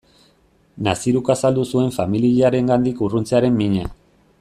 [0.87, 3.91] Naziruk azaldu zuen familiarengandik urruntzearen mina.